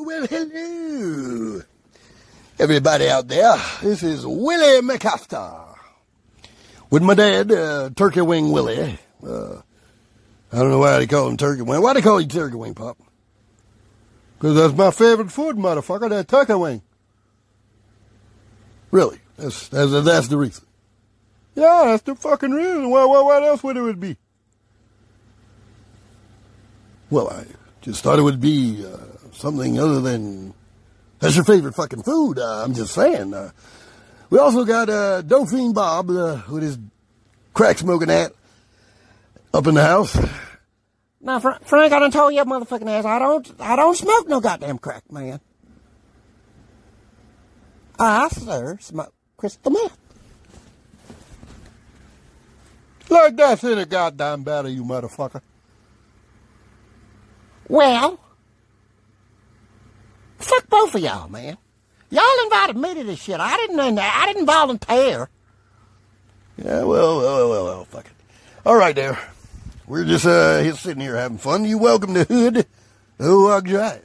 Well, 0.00 0.26
hello, 0.28 1.62
everybody 2.56 3.08
out 3.08 3.26
there. 3.26 3.56
This 3.82 4.04
is 4.04 4.24
Willie 4.24 4.80
McAfter 4.80 5.76
with 6.88 7.02
my 7.02 7.14
dad, 7.14 7.50
uh, 7.50 7.90
Turkey 7.96 8.20
Wing 8.20 8.52
Willie. 8.52 8.96
Uh, 9.26 9.56
I 10.52 10.58
don't 10.58 10.70
know 10.70 10.78
why 10.78 10.98
they 10.98 11.08
call 11.08 11.26
him 11.28 11.36
Turkey 11.36 11.62
Wing. 11.62 11.82
Why 11.82 11.94
they 11.94 12.00
call 12.00 12.20
you 12.20 12.28
Turkey 12.28 12.54
Wing, 12.54 12.74
Pop? 12.74 12.96
Because 14.38 14.54
that's 14.54 14.74
my 14.74 14.92
favorite 14.92 15.32
food, 15.32 15.56
motherfucker, 15.56 16.08
that 16.10 16.28
turkey 16.28 16.54
wing. 16.54 16.82
Really, 18.92 19.18
that's, 19.36 19.66
that's, 19.68 19.90
that's 20.04 20.28
the 20.28 20.36
reason. 20.36 20.64
Yeah, 21.56 21.82
that's 21.86 22.04
the 22.04 22.14
fucking 22.14 22.52
reason. 22.52 22.88
Why, 22.88 23.04
why, 23.04 23.20
what 23.22 23.42
else 23.42 23.64
would 23.64 23.76
it 23.76 23.98
be? 23.98 24.16
Well, 27.10 27.28
I 27.30 27.46
just 27.80 28.04
thought 28.04 28.20
it 28.20 28.22
would 28.22 28.40
be 28.40 28.86
uh, 28.86 29.17
something 29.38 29.78
other 29.78 30.00
than 30.00 30.54
that's 31.20 31.34
your 31.34 31.44
favorite 31.44 31.74
fucking 31.74 32.02
food. 32.02 32.38
Uh, 32.38 32.64
I'm 32.64 32.74
just 32.74 32.94
saying. 32.94 33.34
Uh, 33.34 33.50
we 34.30 34.38
also 34.38 34.64
got 34.64 34.88
uh, 34.88 35.22
Dauphine 35.22 35.72
Bob 35.72 36.10
uh, 36.10 36.42
with 36.50 36.62
his 36.62 36.78
crack 37.54 37.78
smoking 37.78 38.08
hat 38.08 38.32
up 39.54 39.66
in 39.66 39.74
the 39.74 39.82
house. 39.82 40.16
Now, 41.20 41.40
Fra- 41.40 41.58
Frank, 41.62 41.92
I 41.92 41.98
done 41.98 42.10
told 42.10 42.34
you, 42.34 42.44
motherfucking 42.44 42.88
ass, 42.88 43.04
I 43.04 43.18
don't, 43.18 43.50
I 43.58 43.74
don't 43.74 43.96
smoke 43.96 44.28
no 44.28 44.40
goddamn 44.40 44.78
crack, 44.78 45.10
man. 45.10 45.40
I, 47.98 48.28
sir, 48.28 48.78
smoke 48.80 49.12
crystal 49.36 49.72
meth. 49.72 49.98
Like 53.10 53.36
that's 53.36 53.64
in 53.64 53.78
a 53.78 53.86
goddamn 53.86 54.44
battle, 54.44 54.70
you 54.70 54.84
motherfucker. 54.84 55.40
Well, 57.68 58.20
fuck 60.38 60.68
both 60.68 60.94
of 60.94 61.00
y'all, 61.00 61.28
man. 61.28 61.56
Y'all 62.10 62.24
invited 62.44 62.76
me 62.76 62.94
to 62.94 63.04
this 63.04 63.20
shit. 63.20 63.38
I 63.38 63.56
didn't, 63.56 63.98
I 63.98 64.26
didn't 64.26 64.46
volunteer. 64.46 65.28
Yeah, 66.56 66.82
well, 66.84 67.18
well, 67.18 67.48
well, 67.48 67.64
well, 67.64 67.84
fuck 67.84 68.06
it. 68.06 68.12
All 68.64 68.76
right, 68.76 68.94
there. 68.94 69.18
We're 69.86 70.04
just 70.04 70.26
uh 70.26 70.74
sitting 70.74 71.00
here 71.00 71.16
having 71.16 71.38
fun. 71.38 71.64
You 71.64 71.78
welcome 71.78 72.14
to 72.14 72.24
Hood 72.24 72.66
Walk 73.18 73.64
Drive. 73.64 74.04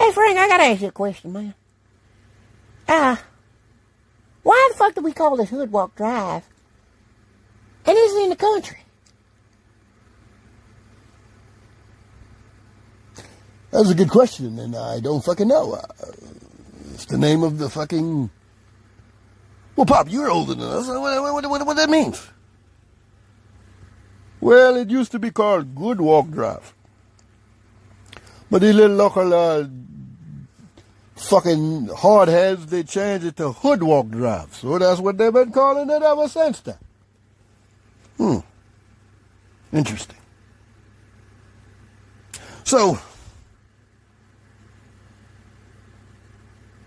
Hey, 0.00 0.12
Frank, 0.12 0.38
I 0.38 0.48
gotta 0.48 0.64
ask 0.64 0.82
you 0.82 0.88
a 0.88 0.92
question, 0.92 1.32
man. 1.32 1.54
Uh, 2.88 3.16
why 4.42 4.68
the 4.72 4.78
fuck 4.78 4.94
do 4.94 5.00
we 5.00 5.12
call 5.12 5.36
this 5.36 5.50
Hood 5.50 5.70
Walk 5.72 5.94
Drive? 5.96 6.44
And 7.84 7.96
this 7.96 8.12
is 8.12 8.22
in 8.24 8.30
the 8.30 8.36
country. 8.36 8.78
That's 13.70 13.90
a 13.90 13.94
good 13.94 14.10
question, 14.10 14.58
and 14.58 14.76
I 14.76 15.00
don't 15.00 15.24
fucking 15.24 15.48
know. 15.48 15.74
Uh, 15.74 15.82
it's 16.94 17.06
the 17.06 17.18
name 17.18 17.42
of 17.42 17.58
the 17.58 17.68
fucking. 17.68 18.30
Well, 19.74 19.86
Pop, 19.86 20.10
you're 20.10 20.30
older 20.30 20.54
than 20.54 20.66
us. 20.66 20.88
What, 20.88 21.22
what, 21.22 21.50
what, 21.50 21.66
what 21.66 21.76
that 21.76 21.90
means? 21.90 22.26
Well, 24.40 24.76
it 24.76 24.88
used 24.88 25.12
to 25.12 25.18
be 25.18 25.30
called 25.30 25.74
Good 25.74 26.00
Walk 26.00 26.30
Drive. 26.30 26.72
But 28.50 28.62
these 28.62 28.74
little 28.74 28.96
local 28.96 29.34
uh, 29.34 29.66
fucking 31.16 31.88
hardheads, 31.88 32.66
they 32.66 32.82
changed 32.84 33.26
it 33.26 33.36
to 33.36 33.52
Hood 33.52 33.82
Walk 33.82 34.08
Drive. 34.08 34.54
So 34.54 34.78
that's 34.78 35.00
what 35.00 35.18
they've 35.18 35.32
been 35.32 35.50
calling 35.50 35.90
it 35.90 36.02
ever 36.02 36.28
since 36.28 36.60
then. 36.60 36.78
Hmm. 38.16 38.38
Interesting. 39.72 40.16
So, 42.64 42.98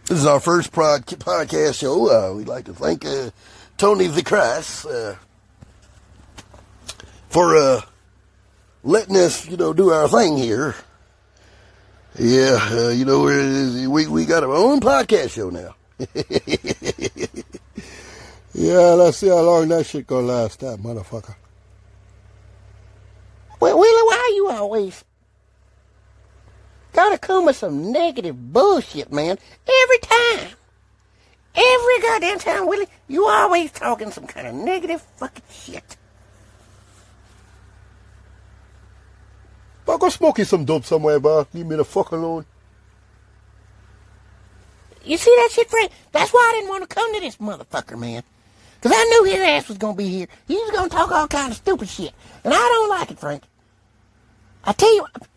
this 0.09 0.17
is 0.21 0.25
our 0.25 0.39
first 0.39 0.71
prod- 0.71 1.05
podcast 1.05 1.79
show. 1.79 2.09
Uh, 2.09 2.33
we'd 2.33 2.47
like 2.47 2.65
to 2.65 2.73
thank 2.73 3.05
uh, 3.05 3.29
Tony 3.77 4.07
Vicras 4.07 4.83
uh, 4.89 5.15
for 7.29 7.55
uh, 7.55 7.81
letting 8.83 9.15
us, 9.15 9.47
you 9.47 9.55
know, 9.55 9.71
do 9.71 9.91
our 9.91 10.07
thing 10.07 10.35
here. 10.35 10.73
Yeah, 12.17 12.57
uh, 12.71 12.89
you 12.89 13.05
know, 13.05 13.21
we 13.87 14.07
we 14.07 14.25
got 14.25 14.43
our 14.43 14.51
own 14.51 14.79
podcast 14.79 15.29
show 15.29 15.51
now. 15.51 15.75
yeah, 18.53 18.93
let's 18.93 19.17
see 19.17 19.27
how 19.27 19.41
long 19.41 19.67
that 19.67 19.85
shit 19.85 20.07
gonna 20.07 20.25
last, 20.25 20.59
that 20.61 20.79
motherfucker. 20.79 21.35
Well, 23.59 23.77
Willie, 23.77 24.07
why 24.07 24.25
are 24.27 24.33
you 24.35 24.49
always 24.49 25.03
gotta 26.93 27.17
come 27.17 27.45
with 27.45 27.55
some 27.55 27.91
negative 27.91 28.53
bullshit, 28.53 29.11
man? 29.11 29.37
Every 29.83 29.99
time. 29.99 30.49
Every 31.55 31.99
goddamn 32.01 32.39
time, 32.39 32.67
Willie, 32.67 32.87
you 33.07 33.27
always 33.27 33.71
talking 33.71 34.11
some 34.11 34.27
kind 34.27 34.47
of 34.47 34.53
negative 34.53 35.01
fucking 35.17 35.43
shit. 35.51 35.97
I'll 39.87 39.97
go 39.97 40.09
smoke 40.09 40.37
you 40.37 40.45
some 40.45 40.65
dope 40.65 40.85
somewhere, 40.85 41.19
bro. 41.19 41.47
Leave 41.53 41.65
me 41.65 41.75
the 41.75 41.83
fuck 41.83 42.11
alone. 42.11 42.45
You 45.03 45.17
see 45.17 45.33
that 45.37 45.49
shit, 45.51 45.69
Frank? 45.69 45.91
That's 46.11 46.31
why 46.31 46.47
I 46.51 46.57
didn't 46.57 46.69
want 46.69 46.87
to 46.87 46.95
come 46.95 47.13
to 47.15 47.19
this 47.19 47.37
motherfucker, 47.37 47.97
man. 47.97 48.21
Because 48.79 48.95
I 48.95 49.03
knew 49.05 49.23
his 49.23 49.39
ass 49.39 49.67
was 49.67 49.77
going 49.77 49.95
to 49.95 49.97
be 49.97 50.07
here. 50.07 50.27
He 50.47 50.55
was 50.55 50.71
going 50.71 50.89
to 50.89 50.95
talk 50.95 51.11
all 51.11 51.27
kind 51.27 51.51
of 51.51 51.57
stupid 51.57 51.89
shit. 51.89 52.13
And 52.43 52.53
I 52.53 52.57
don't 52.57 52.89
like 52.89 53.11
it, 53.11 53.19
Frank. 53.19 53.43
I 54.63 54.73
tell 54.73 54.93
you 54.93 55.01
what, 55.01 55.27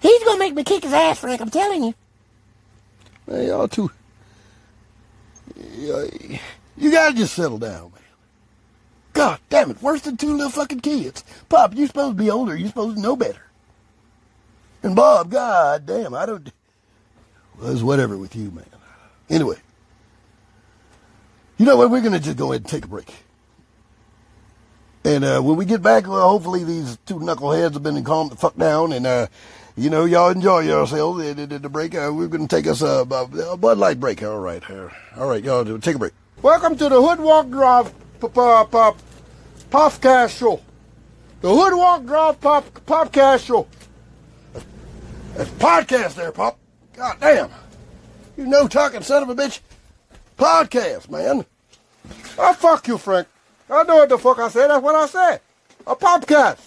he's 0.00 0.22
to 0.22 0.36
make 0.38 0.54
me 0.54 0.64
kick 0.64 0.82
his 0.82 0.92
ass, 0.92 1.18
Frank. 1.20 1.40
I'm 1.40 1.50
telling 1.50 1.84
you. 1.84 1.94
Hey, 3.26 3.48
y'all 3.48 3.68
too. 3.68 3.90
You 6.76 6.90
gotta 6.90 7.14
just 7.14 7.34
settle 7.34 7.58
down, 7.58 7.92
man. 7.92 8.02
God 9.12 9.40
damn 9.50 9.70
it, 9.70 9.82
worse 9.82 10.02
than 10.02 10.16
two 10.16 10.34
little 10.34 10.50
fucking 10.50 10.80
kids. 10.80 11.24
Pop, 11.48 11.74
you 11.74 11.86
supposed 11.86 12.16
to 12.16 12.22
be 12.22 12.30
older. 12.30 12.56
You 12.56 12.68
supposed 12.68 12.96
to 12.96 13.02
know 13.02 13.16
better. 13.16 13.42
And 14.82 14.96
Bob, 14.96 15.30
god 15.30 15.84
damn, 15.86 16.14
I 16.14 16.26
don't. 16.26 16.50
Well, 17.58 17.72
it's 17.72 17.82
whatever 17.82 18.16
with 18.16 18.34
you, 18.34 18.50
man. 18.50 18.64
Anyway, 19.28 19.56
you 21.58 21.66
know 21.66 21.76
what? 21.76 21.90
We're 21.90 22.00
gonna 22.00 22.18
just 22.20 22.36
go 22.38 22.52
ahead 22.52 22.62
and 22.62 22.70
take 22.70 22.84
a 22.84 22.88
break. 22.88 23.12
And 25.02 25.24
uh, 25.24 25.40
when 25.40 25.56
we 25.56 25.64
get 25.64 25.82
back, 25.82 26.06
well, 26.06 26.28
hopefully 26.28 26.62
these 26.62 26.98
two 27.06 27.16
knuckleheads 27.16 27.72
have 27.72 27.82
been 27.82 28.04
calmed 28.04 28.32
the 28.32 28.36
fuck 28.36 28.56
down, 28.56 28.92
and 28.92 29.06
uh, 29.06 29.28
you 29.74 29.88
know 29.88 30.04
y'all 30.04 30.30
enjoy 30.30 30.60
yourselves. 30.60 31.24
At 31.24 31.36
the, 31.36 31.58
the 31.58 31.68
break, 31.70 31.94
uh, 31.94 32.10
we're 32.12 32.28
going 32.28 32.46
to 32.46 32.54
take 32.54 32.66
us 32.66 32.82
a, 32.82 33.06
a 33.10 33.56
Bud 33.56 33.78
Light 33.78 33.98
break. 33.98 34.22
All 34.22 34.38
right, 34.38 34.62
all 35.16 35.28
right, 35.28 35.42
y'all 35.42 35.78
take 35.78 35.96
a 35.96 35.98
break. 35.98 36.12
Welcome 36.42 36.76
to 36.76 36.88
the 36.90 37.00
Hood 37.00 37.18
Walk 37.18 37.48
Drive 37.48 37.92
Pop 38.20 38.70
Pop 38.70 38.98
Podcast 39.70 40.38
Show. 40.38 40.60
The 41.40 41.48
Hood 41.48 41.74
Walk 41.74 42.04
Drive 42.04 42.38
Pop 42.40 42.66
Podcast 42.84 43.46
Show. 43.46 43.66
That's 45.34 45.50
podcast 45.52 46.14
there, 46.14 46.32
Pop. 46.32 46.58
God 46.94 47.16
damn. 47.20 47.50
You 48.36 48.46
no 48.46 48.68
talking 48.68 49.00
son 49.00 49.22
of 49.22 49.30
a 49.30 49.34
bitch. 49.34 49.60
Podcast, 50.36 51.08
man. 51.08 51.46
Oh, 52.38 52.52
fuck 52.52 52.86
you, 52.86 52.98
Frank. 52.98 53.28
I 53.70 53.84
know 53.84 53.96
what 53.96 54.08
the 54.08 54.18
fuck 54.18 54.38
I 54.38 54.48
said. 54.48 54.68
That's 54.68 54.82
what 54.82 54.94
I 54.94 55.06
said. 55.06 55.40
A 55.86 55.94
podcast. 55.94 56.58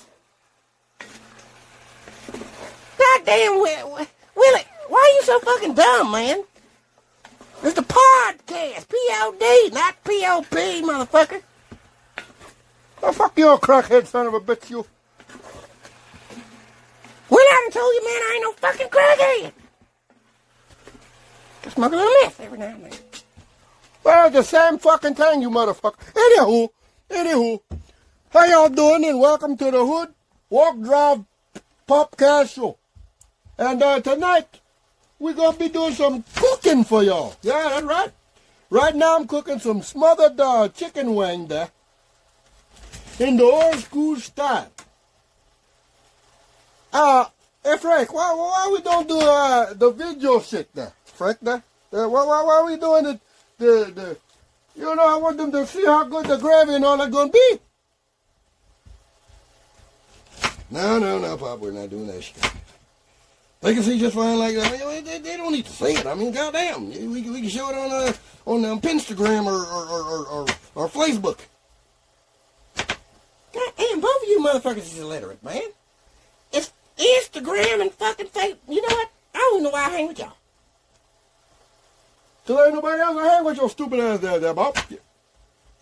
Goddamn, 2.97 3.59
Willie, 3.59 4.07
Willie, 4.35 4.65
why 4.87 4.99
are 4.99 5.15
you 5.15 5.21
so 5.23 5.39
fucking 5.39 5.73
dumb, 5.73 6.11
man? 6.11 6.43
It's 7.61 7.73
the 7.73 7.81
podcast. 7.81 8.87
P-O-D, 8.87 9.69
not 9.73 10.03
P-O-P, 10.03 10.81
motherfucker. 10.83 11.41
Oh, 13.01 13.11
fuck 13.11 13.37
you, 13.37 13.45
crackhead 13.57 14.07
son 14.07 14.27
of 14.27 14.33
a 14.33 14.39
bitch, 14.39 14.69
you. 14.69 14.85
Willie, 17.29 17.43
I 17.51 17.69
done 17.69 17.81
told 17.81 17.93
you, 17.93 18.03
man, 18.05 18.21
I 18.21 18.31
ain't 18.35 18.43
no 18.43 18.53
fucking 18.53 18.87
crackhead. 18.87 19.51
Just 21.63 21.75
smoke 21.75 21.91
a 21.91 21.95
little 21.95 22.13
meth 22.23 22.39
every 22.39 22.57
now 22.57 22.67
and 22.67 22.83
then. 22.85 22.93
Well, 24.03 24.29
the 24.29 24.43
same 24.43 24.77
fucking 24.77 25.15
thing, 25.15 25.41
you 25.41 25.49
motherfucker. 25.49 25.95
Anywho, 26.13 26.69
anywho, 27.13 27.61
how 28.31 28.45
y'all 28.45 28.69
doing? 28.69 29.05
And 29.05 29.19
welcome 29.19 29.55
to 29.57 29.71
the 29.71 29.85
Hood 29.85 30.13
Walk 30.49 30.81
Drive 30.81 31.23
Popcast 31.87 32.55
Show. 32.55 32.77
And 33.57 33.81
uh, 33.83 34.01
tonight, 34.01 34.59
we're 35.19 35.33
gonna 35.33 35.57
be 35.57 35.69
doing 35.69 35.93
some 35.93 36.23
cooking 36.35 36.83
for 36.83 37.03
y'all. 37.03 37.35
Yeah, 37.43 37.69
that's 37.69 37.85
right. 37.85 38.11
Right 38.71 38.95
now, 38.95 39.15
I'm 39.15 39.27
cooking 39.27 39.59
some 39.59 39.83
smothered 39.83 40.39
uh, 40.39 40.69
chicken 40.69 41.13
wing 41.13 41.47
there 41.47 41.69
in 43.19 43.37
the 43.37 43.43
old 43.43 43.75
school 43.75 44.15
style. 44.15 44.71
Uh, 46.91 47.25
hey 47.63 47.77
Frank, 47.77 48.11
why, 48.11 48.33
why 48.33 48.69
we 48.73 48.81
don't 48.81 49.07
do 49.07 49.19
uh, 49.19 49.73
the 49.73 49.91
video 49.91 50.39
shit 50.39 50.73
there? 50.73 50.93
Frank, 51.05 51.37
there? 51.41 51.63
Uh, 51.91 52.09
why, 52.09 52.25
why, 52.25 52.43
why 52.43 52.63
we 52.65 52.77
doing 52.77 53.05
it? 53.05 53.19
The, 53.59 53.91
the, 53.93 54.17
you 54.75 54.95
know, 54.95 55.15
I 55.15 55.17
want 55.17 55.37
them 55.37 55.51
to 55.51 55.65
see 55.65 55.85
how 55.85 56.03
good 56.03 56.25
the 56.25 56.37
gravy 56.37 56.75
and 56.75 56.85
all 56.85 56.97
that 56.97 57.11
gonna 57.11 57.31
be. 57.31 57.59
No, 60.71 60.97
no, 60.97 61.19
no, 61.19 61.37
Pop, 61.37 61.59
we're 61.59 61.71
not 61.71 61.89
doing 61.89 62.07
that 62.07 62.23
shit. 62.23 62.35
They 63.61 63.73
can 63.73 63.83
see 63.83 63.97
just 63.97 64.15
fine 64.15 64.39
like 64.39 64.55
that. 64.55 65.05
They, 65.05 65.19
they 65.19 65.37
don't 65.37 65.53
need 65.53 65.65
to 65.65 65.71
see 65.71 65.93
it. 65.93 66.05
I 66.05 66.15
mean, 66.15 66.33
goddamn, 66.33 66.89
we, 66.89 67.21
we 67.21 67.39
can 67.39 67.49
show 67.49 67.69
it 67.69 67.75
on 67.75 67.91
uh, 67.91 68.13
on 68.45 68.65
um, 68.65 68.81
Instagram 68.81 69.45
or 69.45 69.53
or, 69.53 69.85
or, 69.87 70.03
or, 70.03 70.27
or 70.27 70.47
or 70.75 70.89
Facebook. 70.89 71.39
God 72.75 73.73
damn, 73.77 74.01
both 74.01 74.23
of 74.23 74.27
you 74.27 74.39
motherfuckers 74.39 74.77
is 74.77 74.99
illiterate, 74.99 75.41
man. 75.43 75.61
It's 76.51 76.73
Instagram 76.97 77.81
and 77.81 77.91
fucking 77.91 78.27
Facebook. 78.27 78.57
You 78.67 78.81
know 78.81 78.95
what? 78.95 79.09
I 79.35 79.37
don't 79.37 79.63
know 79.63 79.69
why 79.69 79.85
I 79.85 79.89
hang 79.89 80.07
with 80.07 80.19
y'all. 80.19 80.33
Cause 82.45 82.59
ain't 82.65 82.75
nobody 82.75 83.01
else 83.01 83.15
gonna 83.15 83.29
hang 83.29 83.45
with 83.45 83.57
your 83.57 83.69
stupid 83.69 83.99
ass 83.99 84.19
there, 84.19 84.39
there, 84.39 84.53
Bob. 84.53 84.77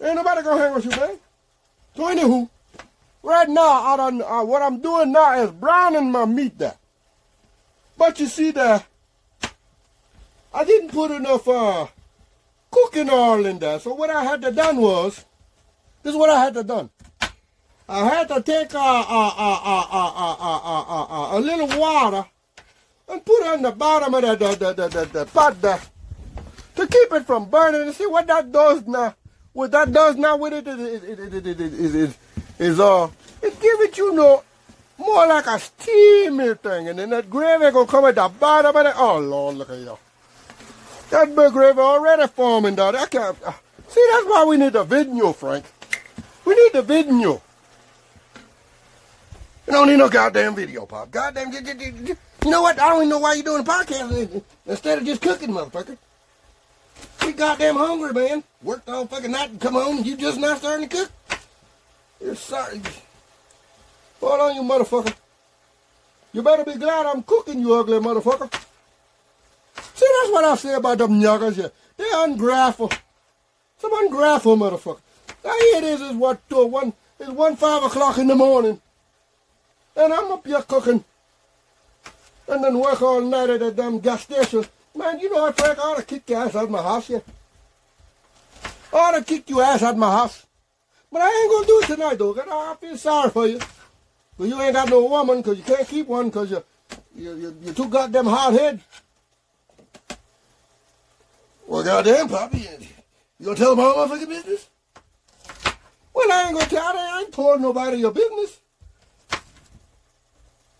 Ain't 0.02 0.16
nobody 0.16 0.44
gonna 0.44 0.62
hang 0.62 0.76
with 0.76 0.86
you, 0.86 0.92
man. 0.92 1.18
So 1.96 2.04
anywho, 2.04 2.50
right 3.24 3.50
now, 3.50 3.84
I 3.84 3.98
don't, 3.98 4.22
uh, 4.22 4.44
what 4.44 4.62
I'm 4.62 4.80
doing 4.80 5.12
now 5.12 5.42
is 5.42 5.52
browning 5.52 6.12
my 6.12 6.26
meat 6.26 6.58
there. 6.58 6.76
But 7.98 8.20
you 8.20 8.28
see 8.28 8.52
there, 8.52 8.84
I 10.54 10.66
didn't 10.66 10.90
put 10.90 11.12
enough 11.12 11.48
uh, 11.48 11.88
cooking 12.70 13.10
oil 13.10 13.46
in 13.46 13.60
there. 13.60 13.80
So 13.80 13.94
what 13.94 14.10
I 14.10 14.24
had 14.24 14.42
to 14.44 14.52
done 14.52 14.78
was, 14.78 15.26
this 16.04 16.14
is 16.14 16.18
what 16.18 16.30
I 16.30 16.44
had 16.44 16.54
to 16.56 16.64
done. 16.64 16.90
I 17.88 18.08
had 18.08 18.28
to 18.30 18.42
take 18.42 18.74
uh, 18.74 18.80
uh, 18.80 21.32
a 21.34 21.40
little 21.40 21.80
water 21.80 22.26
and 23.10 23.26
put 23.26 23.42
it 23.42 23.48
on 23.48 23.62
the 23.62 23.72
bottom 23.72 24.14
of 24.14 24.22
the, 24.22 24.36
that 24.36 24.78
that 24.78 24.92
that 24.92 25.14
that 25.14 25.34
pot 25.34 25.62
there 25.62 25.80
keep 26.92 27.12
it 27.14 27.26
from 27.26 27.50
burning 27.50 27.82
and 27.82 27.94
see 27.96 28.06
what 28.06 28.28
that 28.28 28.52
does 28.52 28.86
now. 28.86 29.16
What 29.54 29.72
that 29.72 29.92
does 29.92 30.16
now 30.16 30.38
with 30.38 30.54
it 30.54 30.68
is 30.68 32.18
is 32.60 32.80
uh 32.80 33.10
it 33.42 33.60
give 33.60 33.82
it 33.82 33.98
you 33.98 34.14
know 34.14 34.44
more 34.98 35.28
like 35.28 35.48
a 35.48 35.60
steamy 35.60 36.54
thing 36.56 36.90
and 36.90 37.00
then 37.00 37.10
that 37.10 37.30
gravy 37.30 37.72
gonna 37.72 37.88
come 37.88 38.06
at 38.06 38.16
the 38.16 38.30
bottom 38.40 38.76
of 38.76 38.86
it. 38.86 38.94
Oh 38.98 39.20
Lord, 39.20 39.56
look 39.56 39.70
at 39.70 39.80
you. 39.80 39.98
That 41.10 41.36
big 41.36 41.52
gravy 41.52 41.80
already 41.80 42.28
forming 42.28 42.76
down. 42.76 42.96
I 42.96 43.06
can't 43.06 43.38
uh, 43.46 43.52
see 43.88 44.06
that's 44.12 44.26
why 44.26 44.46
we 44.48 44.58
need 44.58 44.74
the 44.74 44.84
video, 44.84 45.34
Frank. 45.34 45.66
We 46.46 46.56
need 46.56 46.74
the 46.74 46.82
video. 46.82 47.42
You 49.68 49.74
don't 49.74 49.88
need 49.88 49.98
no 49.98 50.10
goddamn 50.10 50.56
video, 50.56 50.86
Pop. 50.86 51.12
Goddamn, 51.12 51.52
you 51.52 52.16
know 52.46 52.62
what? 52.62 52.80
I 52.80 52.90
don't 52.90 52.98
even 52.98 53.10
know 53.10 53.20
why 53.20 53.36
you're 53.36 53.44
doing 53.44 53.62
a 53.62 53.64
podcast 53.64 54.42
instead 54.66 54.98
of 54.98 55.06
just 55.06 55.22
cooking, 55.22 55.50
motherfucker. 55.50 55.98
We 57.26 57.34
goddamn 57.34 57.76
hungry, 57.76 58.14
man. 58.14 58.44
Worked 58.64 58.90
all 58.90 59.08
fucking 59.08 59.32
night 59.32 59.50
and 59.52 59.62
come 59.62 59.74
home 59.74 59.98
and 59.98 60.06
you 60.06 60.18
just 60.18 60.40
now 60.40 60.56
starting 60.56 60.90
to 60.90 60.98
cook? 60.98 61.12
You're 62.20 62.36
sorry. 62.36 62.82
Hold 64.20 64.40
on, 64.40 64.56
you 64.56 64.62
motherfucker. 64.62 65.14
You 66.34 66.42
better 66.42 66.64
be 66.64 66.76
glad 66.76 67.06
I'm 67.06 67.24
cooking, 67.24 67.60
you 67.60 67.74
ugly 67.74 68.00
motherfucker. 68.00 68.52
See, 69.96 70.08
that's 70.22 70.32
what 70.32 70.46
I 70.46 70.56
say 70.56 70.74
about 70.74 70.98
them 70.98 71.20
yuckers 71.20 71.56
here. 71.56 71.72
They're 71.98 72.24
ungrateful. 72.26 72.92
Some 73.78 73.92
ungrateful 73.94 74.58
motherfucker. 74.58 75.00
Now 75.44 75.58
here 75.58 75.78
it 75.78 75.84
is, 75.84 76.02
is 76.02 76.14
what, 76.14 76.40
uh, 76.56 76.66
one, 76.66 76.94
it's 77.20 77.30
one 77.30 77.56
five 77.56 77.84
o'clock 77.84 78.18
in 78.18 78.28
the 78.28 78.36
morning. 78.36 78.80
And 79.96 80.14
I'm 80.14 80.32
up 80.32 80.46
here 80.46 80.62
cooking. 80.62 81.04
And 82.48 82.64
then 82.64 82.80
work 82.80 83.02
all 83.02 83.22
night 83.22 83.50
at 83.50 83.60
that 83.60 83.76
damn 83.76 84.00
gas 84.00 84.24
station. 84.24 84.66
Man, 84.96 85.20
you 85.20 85.30
know 85.34 85.44
what, 85.44 85.58
Frank? 85.58 85.80
I 85.80 85.82
ought 85.82 85.98
to 85.98 86.04
kick 86.04 86.30
your 86.30 86.44
ass 86.44 86.56
out 86.56 86.66
of 86.66 86.70
my 86.70 86.82
house, 86.82 87.10
yeah. 87.10 87.20
I 88.94 88.98
ought 88.98 89.12
to 89.18 89.24
kick 89.24 89.50
your 89.50 89.64
ass 89.64 89.82
out 89.84 89.94
of 89.94 90.00
my 90.00 90.12
house. 90.12 90.46
But 91.12 91.22
I 91.22 91.28
ain't 91.28 91.52
gonna 91.52 91.68
do 91.68 91.80
it 91.82 91.88
tonight, 91.96 92.18
though, 92.18 92.34
'cause 92.34 92.48
I 92.50 92.76
feel 92.76 92.98
sorry 92.98 93.30
for 93.30 93.48
you. 93.48 93.60
But 94.38 94.48
you 94.48 94.62
ain't 94.62 94.74
got 94.74 94.90
no 94.90 95.04
woman, 95.06 95.42
'cause 95.44 95.58
you 95.58 95.64
can't 95.64 95.88
keep 95.88 96.08
one, 96.08 96.30
'cause 96.32 96.52
you're, 96.52 96.64
you, 97.16 97.36
you, 97.36 97.58
you're 97.62 97.74
too 97.74 97.88
goddamn 97.88 98.26
hard-headed. 98.26 98.82
Well, 101.68 101.84
goddamn, 101.84 102.28
Poppy, 102.28 102.68
you 103.40 103.46
gonna 103.46 103.58
tell 103.58 103.76
them 103.76 103.86
all 103.86 104.06
my 104.06 104.08
fucking 104.14 104.28
business? 104.30 104.68
Well, 106.14 106.32
I 106.32 106.44
ain't 106.48 106.54
gonna 106.54 106.70
tell, 106.70 106.98
I 106.98 107.22
ain't 107.22 107.34
told 107.34 107.62
nobody 107.62 107.98
your 107.98 108.12
business. 108.12 108.58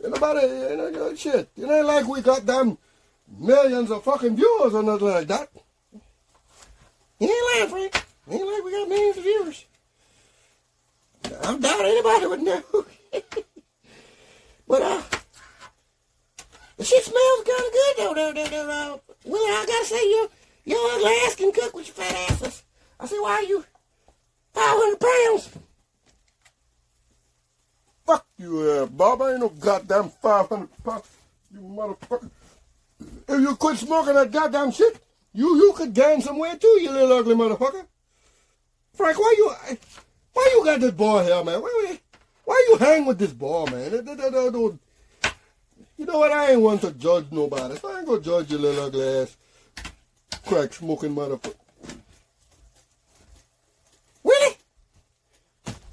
Ain't 0.04 0.14
nobody, 0.14 0.46
ain't 0.46 0.94
no 0.94 1.16
shit. 1.16 1.50
It 1.56 1.70
ain't 1.70 1.86
like 1.86 2.08
we 2.08 2.22
got 2.22 2.46
them 2.46 2.78
millions 3.38 3.92
of 3.92 4.04
fucking 4.04 4.36
viewers 4.36 4.74
or 4.74 4.84
nothing 4.84 5.08
like 5.08 5.28
that. 5.28 5.50
You 7.20 7.28
ain't 7.28 7.72
lying, 7.72 7.92
Frank. 7.92 8.06
Ain't 8.30 8.48
like 8.48 8.64
we 8.64 8.72
got 8.72 8.90
millions 8.90 9.18
of 9.18 9.24
viewers. 9.24 9.66
I 11.44 11.58
doubt 11.58 11.86
anybody 11.86 12.26
would 12.28 12.42
know. 12.42 12.64
but, 14.68 14.82
uh, 14.82 15.02
the 16.78 16.84
shit 16.84 17.04
smells 17.04 17.44
kind 17.46 17.60
of 17.60 17.72
good, 17.72 17.96
though. 17.98 18.14
though, 18.16 18.34
though, 18.34 18.50
though, 18.50 18.70
uh, 18.70 18.98
Willie, 19.26 19.52
I 19.52 19.66
gotta 19.68 19.86
say, 19.86 20.02
you, 20.02 20.30
your 20.66 20.92
ugly 20.94 21.12
ass 21.26 21.36
can 21.36 21.52
cook 21.52 21.76
with 21.76 21.88
your 21.88 21.96
fat 21.96 22.32
asses. 22.32 22.64
I 23.00 23.06
say, 23.06 23.20
why 23.20 23.34
are 23.34 23.44
you 23.44 23.64
500 24.54 25.00
pounds? 25.00 25.50
Fuck 28.06 28.26
you, 28.38 28.62
uh, 28.62 28.86
Bob. 28.88 29.22
I 29.22 29.32
ain't 29.32 29.42
no 29.42 29.50
goddamn 29.50 30.10
500 30.10 30.70
pounds, 30.84 31.10
you 31.54 31.60
motherfucker. 31.60 32.30
If 33.28 33.42
you 33.42 33.56
quit 33.56 33.78
smoking 33.78 34.16
that 34.16 34.32
goddamn 34.32 34.72
shit, 34.72 35.00
you 35.34 35.56
you 35.56 35.74
could 35.74 35.94
gain 35.94 36.22
some 36.22 36.38
weight 36.38 36.60
too, 36.60 36.80
you 36.82 36.92
little 36.92 37.14
ugly 37.14 37.36
motherfucker. 37.36 37.86
Frank, 38.94 39.18
why 39.18 39.36
you 39.38 39.56
why 40.34 40.50
you 40.54 40.66
got 40.66 40.80
this 40.80 40.92
boy 40.92 41.24
here, 41.24 41.44
man? 41.44 41.62
Why, 41.62 42.00
why, 42.46 42.68
you 42.70 42.78
hang 42.78 43.06
with 43.06 43.20
this 43.20 43.34
boy, 43.34 43.66
man? 43.66 43.92
You 45.98 46.06
know 46.06 46.18
what? 46.18 46.32
I 46.32 46.52
ain't 46.52 46.62
want 46.62 46.82
to 46.82 46.92
judge 46.92 47.28
nobody, 47.32 47.78
so 47.78 47.94
I 47.94 48.00
ain't 48.00 48.08
gonna 48.08 48.22
judge 48.22 48.50
your 48.52 48.60
little 48.60 48.86
ugly 48.86 49.08
ass, 49.08 49.38
crack 50.46 50.74
smoking 50.74 51.16
motherfucker. 51.16 51.56
Willie, 54.24 54.58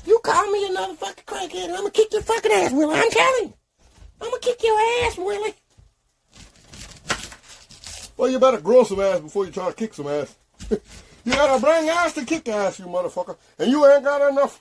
you 0.07 0.19
call 0.25 0.51
me 0.51 0.69
another 0.69 0.95
fucking 0.95 1.25
crackhead, 1.25 1.65
and 1.65 1.73
I'm 1.73 1.81
gonna 1.81 1.91
kick 1.91 2.13
your 2.13 2.23
fucking 2.23 2.53
ass, 2.53 2.73
Willie. 2.73 2.99
I'm 2.99 3.11
telling 3.11 3.45
you. 3.45 3.55
I'm 4.21 4.31
gonna 4.31 4.41
kick 4.41 4.63
your 4.63 4.79
ass, 5.05 5.19
Willie. 5.19 5.55
Well, 8.19 8.29
you 8.29 8.41
better 8.41 8.61
grow 8.61 8.83
some 8.83 9.01
ass 9.01 9.21
before 9.21 9.47
you 9.47 9.53
try 9.53 9.69
to 9.69 9.73
kick 9.73 9.95
some 9.95 10.09
ass. 10.09 10.37
you 10.71 10.81
gotta 11.33 11.63
bring 11.63 11.89
ass 11.89 12.15
to 12.15 12.25
kick 12.25 12.49
ass, 12.49 12.81
you 12.81 12.87
motherfucker. 12.87 13.37
And 13.61 13.71
you 13.71 13.87
ain't 13.87 14.03
got 14.03 14.29
enough. 14.29 14.61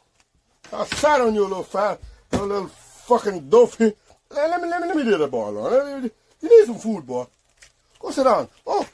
I 0.71 0.86
sat 0.86 1.21
on 1.21 1.33
you, 1.33 1.42
a 1.42 1.48
little 1.48 1.63
fat, 1.63 2.00
you 2.31 2.39
little 2.39 2.68
fucking 2.68 3.50
dope. 3.50 3.80
Let 3.80 4.62
me, 4.62 4.68
let 4.68 4.81
me, 4.81 4.88
let 4.88 4.95
me 4.98 5.04
do 5.04 5.18
that, 5.18 5.31
boy, 5.31 5.49
Lord. 5.49 6.11
You 6.42 6.59
need 6.59 6.66
some 6.66 6.78
food, 6.78 7.07
boy. 7.07 7.26
Go 7.97 8.11
sit 8.11 8.26
down. 8.26 8.49
Oh, 8.66 8.85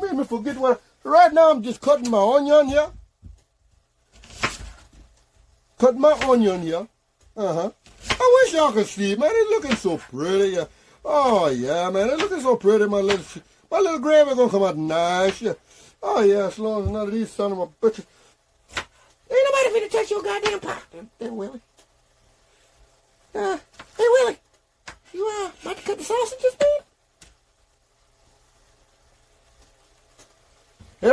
made 0.00 0.12
me 0.12 0.22
forget 0.22 0.56
what. 0.56 0.80
Right 1.02 1.32
now, 1.32 1.50
I'm 1.50 1.64
just 1.64 1.80
cutting 1.80 2.08
my 2.08 2.36
onion 2.36 2.68
here. 2.68 2.86
Cut 5.78 5.98
my 5.98 6.12
onion 6.12 6.62
here. 6.62 6.86
Uh 7.36 7.52
huh. 7.52 7.70
I 8.08 8.44
wish 8.44 8.54
y'all 8.54 8.70
could 8.70 8.86
see, 8.86 9.16
man. 9.16 9.30
It's 9.32 9.50
looking 9.50 9.76
so 9.76 9.98
pretty. 9.98 10.58
Oh 11.04 11.48
yeah, 11.48 11.90
man. 11.90 12.10
It's 12.10 12.22
looking 12.22 12.40
so 12.40 12.54
pretty. 12.54 12.86
My 12.86 13.00
little, 13.00 13.42
my 13.72 13.78
little 13.78 13.98
gravy 13.98 14.34
gonna 14.34 14.50
come 14.50 14.62
out 14.62 14.76
nice. 14.76 15.40
Yeah. 15.40 15.54
Oh 16.02 16.20
yeah, 16.20 16.46
as 16.46 16.58
long 16.58 16.84
as 16.84 16.90
none 16.90 17.06
of 17.08 17.12
these 17.12 17.30
son 17.30 17.52
of 17.52 17.58
a 17.58 17.66
bitches. 17.66 18.04
Ain't 18.76 19.46
nobody 19.50 19.86
finna 19.86 19.90
touch 19.90 20.10
your 20.10 20.22
goddamn 20.22 20.60
pot, 20.60 20.82
then, 21.18 21.36
Willie. 21.36 21.60
Uh, 23.34 23.56
hey, 23.96 24.04
Willie. 24.04 24.36
You, 25.14 25.26
uh, 25.26 25.50
about 25.62 25.76
to 25.78 25.82
cut 25.84 25.98
the 25.98 26.04
sausages, 26.04 26.56
man? 26.60 26.68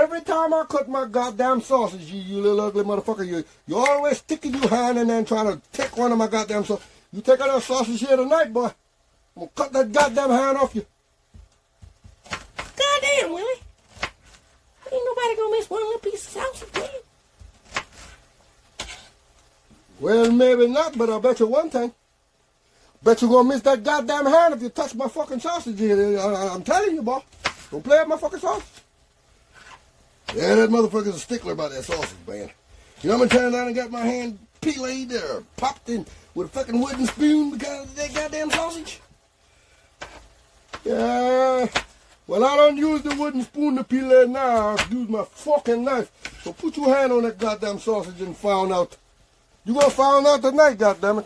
Every 0.01 0.21
time 0.21 0.53
I 0.53 0.65
cut 0.67 0.89
my 0.89 1.05
goddamn 1.05 1.61
sausage, 1.61 2.11
you, 2.11 2.21
you 2.21 2.41
little 2.41 2.59
ugly 2.59 2.83
motherfucker, 2.83 3.25
you 3.25 3.45
you 3.67 3.77
always 3.77 4.17
sticking 4.17 4.53
your 4.53 4.67
hand 4.67 4.97
in 4.99 5.07
there 5.07 5.19
and 5.19 5.27
trying 5.27 5.47
to 5.47 5.61
take 5.71 5.95
one 5.95 6.11
of 6.11 6.17
my 6.17 6.27
goddamn 6.27 6.65
sausage. 6.65 6.85
You 7.13 7.21
take 7.21 7.39
out 7.39 7.53
that 7.53 7.63
sausage 7.63 8.01
here 8.01 8.17
tonight, 8.17 8.51
boy. 8.51 8.65
I'm 8.65 8.73
gonna 9.35 9.51
cut 9.55 9.71
that 9.71 9.91
goddamn 9.93 10.29
hand 10.29 10.57
off 10.57 10.75
you. 10.75 10.85
Goddamn, 13.01 13.33
Willie. 13.33 13.61
Ain't 14.91 15.05
nobody 15.05 15.35
gonna 15.35 15.49
Well, 19.99 20.31
maybe 20.31 20.67
not, 20.67 20.97
but 20.97 21.09
I 21.09 21.19
bet 21.19 21.39
you 21.39 21.47
one 21.47 21.69
thing. 21.69 21.93
Bet 23.03 23.21
you're 23.21 23.29
gonna 23.29 23.47
miss 23.47 23.61
that 23.61 23.83
goddamn 23.83 24.25
hand 24.25 24.53
if 24.53 24.61
you 24.61 24.69
touch 24.69 24.95
my 24.95 25.07
fucking 25.07 25.39
sausage 25.39 25.79
here. 25.79 26.19
I, 26.19 26.53
am 26.53 26.63
telling 26.63 26.95
you, 26.95 27.01
boy. 27.01 27.19
Don't 27.71 27.83
play 27.83 27.99
with 27.99 28.07
my 28.07 28.17
fucking 28.17 28.39
sausage. 28.39 28.65
Yeah, 30.35 30.55
that 30.55 30.69
motherfucker's 30.69 31.15
a 31.15 31.19
stickler 31.19 31.53
about 31.53 31.71
that 31.71 31.83
sausage, 31.83 32.17
man. 32.27 32.49
You 33.01 33.09
know 33.09 33.17
how 33.17 33.23
many 33.23 33.29
times 33.29 33.55
I 33.55 33.63
done 33.65 33.73
got 33.73 33.91
my 33.91 34.01
hand 34.01 34.39
peeled 34.61 35.13
or 35.13 35.43
popped 35.57 35.89
in 35.89 36.05
with 36.35 36.47
a 36.47 36.49
fucking 36.49 36.79
wooden 36.79 37.07
spoon 37.07 37.51
because 37.51 37.85
of 37.85 37.95
that 37.95 38.13
goddamn 38.13 38.51
sausage? 38.51 39.01
Yeah. 40.83 41.67
Well, 42.29 42.45
I 42.45 42.55
don't 42.57 42.77
use 42.77 43.01
the 43.01 43.15
wooden 43.15 43.41
spoon 43.41 43.75
to 43.77 43.83
peel 43.83 44.12
it 44.12 44.29
now. 44.29 44.75
I 44.75 44.88
use 44.91 45.09
my 45.09 45.24
fucking 45.24 45.83
knife. 45.83 46.12
So 46.43 46.53
put 46.53 46.77
your 46.77 46.95
hand 46.95 47.12
on 47.12 47.24
that 47.24 47.39
goddamn 47.39 47.79
sausage 47.79 48.21
and 48.21 48.38
find 48.38 48.71
out. 48.71 48.95
You 49.65 49.74
gonna 49.74 49.89
find 49.89 50.27
out 50.27 50.39
tonight, 50.43 50.77
goddammit. 50.77 51.25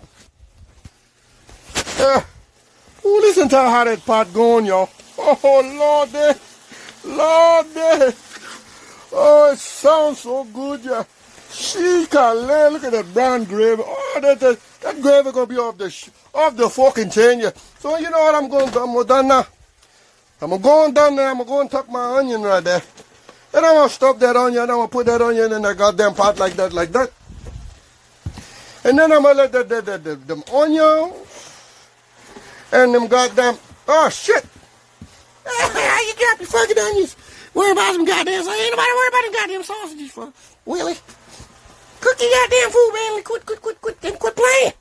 Yeah. 2.00 2.24
Ooh, 3.06 3.20
listen 3.20 3.50
to 3.50 3.58
how 3.58 3.84
that 3.84 4.06
pot 4.06 4.34
going, 4.34 4.66
y'all. 4.66 4.90
Oh, 5.18 5.76
Lord, 5.78 6.10
there. 6.12 6.36
Lord, 7.04 7.66
there. 7.74 8.14
Oh, 9.12 9.52
it 9.52 9.60
sounds 9.60 10.20
so 10.20 10.46
good, 10.46 10.86
yeah. 10.86 11.04
She 11.52 12.06
can. 12.10 12.48
Look 12.72 12.86
at 12.86 12.94
that 12.94 13.14
brown 13.14 13.44
gravy. 13.44 13.84
Oh, 13.86 14.20
that, 14.22 14.40
that, 14.40 14.58
that 14.80 15.02
gravy 15.02 15.34
gonna 15.34 15.48
be 15.48 15.58
off 15.58 15.78
the 15.78 16.10
off 16.34 16.56
the 16.56 16.70
fucking 16.70 17.10
chain, 17.10 17.42
yeah. 17.42 17.52
So 17.80 17.98
you 17.98 18.10
know 18.10 18.20
what 18.20 18.36
I'm 18.36 18.50
to 18.50 18.66
do? 18.68 18.72
Gonna 18.72 19.04
done 19.04 19.28
now. 19.28 19.46
I'm 20.44 20.50
gonna 20.50 20.62
go 20.62 20.84
on 20.84 20.94
down 20.94 21.16
there. 21.16 21.30
I'm 21.30 21.38
gonna 21.38 21.50
go 21.50 21.62
and 21.62 21.72
tuck 21.72 21.90
my 21.90 22.18
onion 22.18 22.42
right 22.42 22.62
there. 22.62 22.82
And 23.54 23.66
I'm 23.66 23.76
gonna 23.76 23.90
stop 23.90 24.20
that 24.20 24.36
onion. 24.36 24.64
I'm 24.64 24.68
gonna 24.68 24.88
put 24.90 25.06
that 25.06 25.22
onion 25.22 25.54
in 25.54 25.62
that 25.62 25.78
goddamn 25.78 26.14
pot 26.16 26.38
like 26.38 26.54
that, 26.56 26.74
like 26.74 26.92
that. 26.92 27.12
And 28.84 29.00
then 29.00 29.14
I'm 29.14 29.24
gonna 29.24 29.36
let 29.38 29.54
that, 29.54 29.70
that, 29.70 29.86
that, 29.86 30.04
that 30.04 30.28
them 30.28 30.44
onions 30.54 31.14
and 32.74 32.94
them 32.94 33.08
goddamn 33.08 33.58
oh 33.88 34.10
shit. 34.10 34.46
How 35.46 36.02
you 36.08 36.14
drop 36.20 36.40
your 36.40 36.48
fucking 36.48 36.78
onions? 36.78 37.16
Worry 37.54 37.72
about 37.72 37.94
some 37.94 38.04
goddamn. 38.04 38.34
Ain't 38.34 38.46
nobody 38.46 38.92
worry 38.92 39.08
about 39.08 39.24
them 39.24 39.34
goddamn 39.34 39.64
sausages 39.64 40.12
for 40.12 40.34
Willie. 40.66 40.98
Cook 42.02 42.20
your 42.20 42.30
goddamn 42.30 42.70
food, 42.70 42.92
man. 42.94 43.24
Quit, 43.24 43.46
quit, 43.46 43.62
quit, 43.62 43.80
quit, 43.80 44.02
then 44.02 44.18
quit 44.18 44.36
playing. 44.36 44.74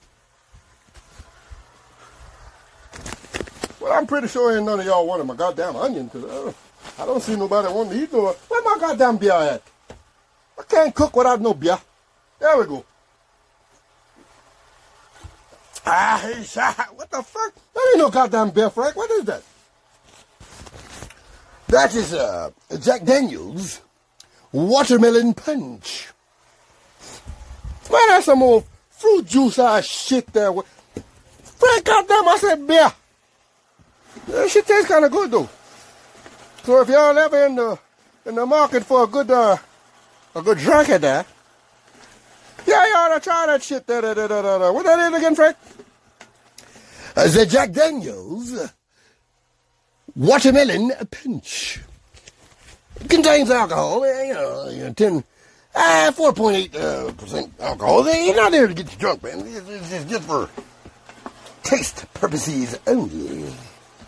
Well, 3.82 3.92
I'm 3.92 4.06
pretty 4.06 4.28
sure 4.28 4.56
ain't 4.56 4.64
none 4.64 4.78
of 4.78 4.86
y'all 4.86 5.04
wanted 5.04 5.24
my 5.24 5.34
goddamn 5.34 5.74
onion 5.74 6.06
because 6.06 6.24
uh, 6.24 6.52
I 7.02 7.04
don't 7.04 7.20
see 7.20 7.34
nobody 7.34 7.66
wanting 7.66 7.94
to 7.94 8.04
eat 8.04 8.12
no. 8.12 8.32
Where 8.46 8.62
my 8.62 8.76
goddamn 8.78 9.16
beer 9.16 9.32
at? 9.32 9.62
I 10.56 10.62
can't 10.68 10.94
cook 10.94 11.16
without 11.16 11.40
no 11.40 11.52
beer. 11.52 11.76
There 12.38 12.58
we 12.58 12.66
go. 12.66 12.84
Ah. 15.84 16.20
What 16.94 17.10
the 17.10 17.24
fuck? 17.24 17.54
That 17.74 17.88
ain't 17.90 17.98
no 17.98 18.10
goddamn 18.10 18.50
beer, 18.50 18.70
Frank. 18.70 18.94
What 18.94 19.10
is 19.10 19.24
that? 19.24 19.42
That 21.66 21.92
is 21.92 22.14
uh, 22.14 22.50
Jack 22.80 23.02
Daniels 23.02 23.80
watermelon 24.52 25.34
punch. 25.34 26.08
Man, 27.90 28.00
that's 28.08 28.26
some 28.26 28.44
old 28.44 28.64
fruit 28.90 29.26
juice 29.26 29.58
ass 29.58 29.86
shit 29.86 30.32
there. 30.32 30.52
Frank, 30.52 31.84
goddamn, 31.84 32.28
I 32.28 32.36
said 32.38 32.64
beer. 32.64 32.92
That 34.28 34.50
shit 34.50 34.66
tastes 34.66 34.88
kind 34.88 35.04
of 35.04 35.10
good 35.10 35.30
though. 35.30 35.48
So 36.64 36.80
if 36.80 36.88
y'all 36.88 37.16
ever 37.18 37.46
in 37.46 37.56
the 37.56 37.78
in 38.24 38.34
the 38.34 38.46
market 38.46 38.84
for 38.84 39.04
a 39.04 39.06
good 39.06 39.30
uh, 39.30 39.56
a 40.34 40.42
good 40.42 40.58
drink 40.58 40.88
of 40.90 41.00
that, 41.00 41.26
yeah, 42.66 42.76
ought 42.96 43.14
to 43.14 43.20
try 43.20 43.46
that 43.46 43.62
shit. 43.62 43.86
Da, 43.86 44.00
da, 44.00 44.14
da, 44.14 44.28
da, 44.28 44.42
da, 44.42 44.58
da. 44.58 44.72
What 44.72 44.84
that 44.86 45.12
is 45.12 45.18
again, 45.18 45.34
Frank? 45.34 45.56
Uh, 47.16 47.28
the 47.28 47.46
Jack 47.46 47.72
Daniels 47.72 48.70
watermelon 50.14 50.92
Punch. 51.10 51.80
It 53.00 53.10
contains 53.10 53.50
alcohol, 53.50 54.04
uh, 54.04 54.22
you 54.22 54.34
know, 54.34 54.68
you 54.68 54.84
know, 54.84 54.92
ten. 54.92 55.24
Uh, 55.74 56.12
4.8 56.14 56.74
uh, 56.74 57.12
percent 57.12 57.50
alcohol. 57.58 58.02
They're 58.02 58.36
not 58.36 58.52
there 58.52 58.66
to 58.66 58.74
get 58.74 58.92
you 58.92 58.98
drunk, 58.98 59.22
man. 59.22 59.40
It's, 59.40 59.68
it's, 59.68 59.92
it's 59.92 60.04
just 60.04 60.24
for 60.24 60.50
taste 61.62 62.04
purposes 62.12 62.78
only. 62.86 63.50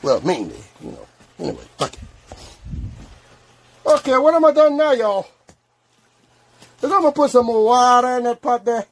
Well, 0.05 0.21
mainly, 0.21 0.61
you 0.83 0.91
know. 0.91 1.07
Anyway, 1.39 1.65
fuck 1.79 1.95
it. 1.95 2.01
Okay, 3.87 4.19
what 4.19 4.35
am 4.35 4.45
I 4.45 4.53
done 4.53 4.77
now, 4.77 4.93
y'all? 4.93 5.27
I'm 6.83 6.91
gonna 6.91 7.11
put 7.11 7.31
some 7.31 7.47
more 7.47 7.65
water 7.65 8.19
in 8.19 8.25
that 8.25 8.43
pot 8.43 8.67
there. 8.67 8.85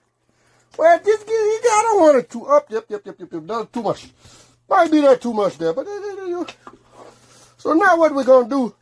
Well, 0.78 0.99
get, 1.04 1.21
I 1.28 1.81
don't 1.83 2.00
want 2.00 2.16
it 2.16 2.31
too 2.31 2.47
up. 2.47 2.64
Yep, 2.71 2.87
yep, 2.88 3.02
yep, 3.04 3.16
yep, 3.19 3.28
yep. 3.31 3.42
That's 3.45 3.71
too 3.71 3.83
much. 3.83 4.09
Might 4.66 4.90
be 4.90 5.02
that 5.02 5.21
too 5.21 5.35
much 5.35 5.59
there, 5.59 5.75
but 5.75 5.87
so 7.59 7.75
now 7.75 7.99
what 7.99 8.14
we're 8.14 8.25
gonna 8.25 8.49
do 8.49 8.75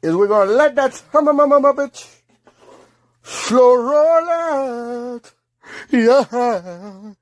is 0.00 0.16
we're 0.16 0.26
gonna 0.26 0.52
let 0.52 0.74
that 0.76 1.02
hum 1.12 1.26
hum 1.26 1.36
hum 1.36 1.50
hum 1.50 1.76
bitch 1.76 2.16
slow 3.22 3.74
roll 3.76 4.30
out. 4.30 5.32
Yeah, 5.90 7.12